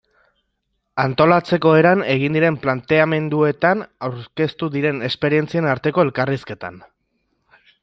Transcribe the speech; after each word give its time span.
Antolatzeko 1.01 1.73
eran, 1.81 2.01
egin 2.13 2.37
diren 2.37 2.57
planteamenduetan, 2.63 3.85
aurkeztu 4.09 4.71
diren 4.79 5.05
esperientzien 5.11 5.71
arteko 5.75 6.09
elkarrizketan... 6.09 6.83